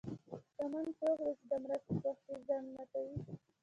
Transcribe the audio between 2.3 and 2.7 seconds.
ځنډ